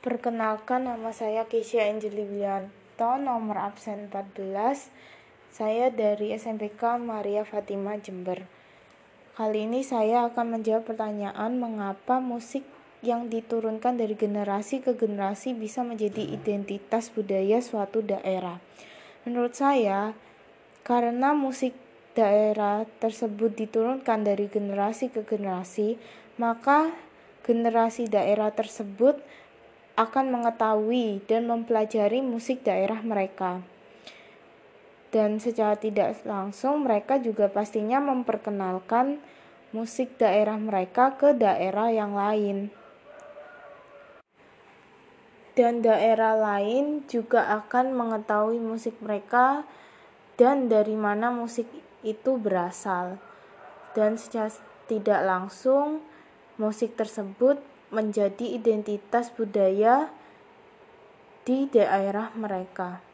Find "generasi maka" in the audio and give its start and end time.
25.28-26.88